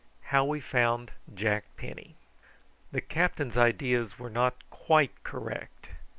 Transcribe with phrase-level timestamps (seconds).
[0.33, 2.15] HOW WE FOUND JACK PENNY.
[2.91, 5.89] The captain's ideas were not quite correct.